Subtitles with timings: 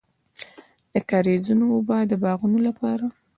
[0.93, 3.17] د کاریزونو اوبه د باغونو لپاره دي.